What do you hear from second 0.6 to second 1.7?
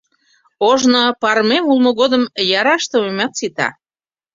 Ожно, парымем